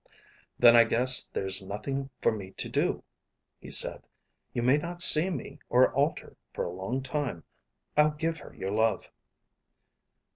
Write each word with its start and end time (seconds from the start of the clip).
"Then 0.57 0.75
I 0.75 0.83
guess 0.83 1.29
there's 1.29 1.61
nothing 1.61 2.09
for 2.23 2.31
me 2.31 2.49
to 2.53 2.67
do," 2.67 3.03
he 3.59 3.69
said. 3.69 4.01
"You 4.51 4.63
may 4.63 4.79
not 4.79 4.99
see 4.99 5.29
me 5.29 5.59
or 5.69 5.93
Alter 5.93 6.35
for 6.55 6.63
a 6.65 6.71
long 6.73 7.03
time. 7.03 7.43
I'll 7.95 8.09
give 8.09 8.39
her 8.39 8.51
your 8.55 8.71
love." 8.71 9.11